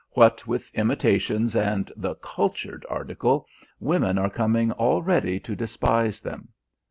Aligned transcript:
What 0.13 0.47
with 0.47 0.73
imitations 0.73 1.55
and 1.55 1.91
the 1.95 2.15
'cultured' 2.15 2.87
article, 2.89 3.45
women 3.79 4.17
are 4.17 4.31
coming 4.31 4.71
already 4.71 5.39
to 5.41 5.55
despise 5.55 6.21
them. 6.21 6.47